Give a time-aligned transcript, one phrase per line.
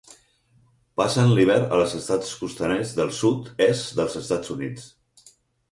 [1.01, 4.91] Passen l'hivern als Estats costaners del sud-est dels Estats Units.